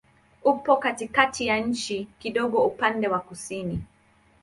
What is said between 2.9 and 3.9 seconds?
wa kusini.